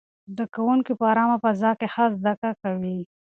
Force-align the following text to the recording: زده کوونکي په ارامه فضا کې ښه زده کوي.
زده 0.33 0.45
کوونکي 0.55 0.91
په 0.99 1.05
ارامه 1.11 1.37
فضا 1.43 1.71
کې 1.79 1.87
ښه 1.93 2.05
زده 2.21 2.49
کوي. 2.61 2.99